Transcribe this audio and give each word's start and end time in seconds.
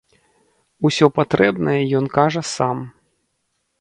Усё 0.87 1.05
патрэбнае 1.19 1.77
ён 1.99 2.05
кажа 2.19 2.41
сам. 2.57 2.77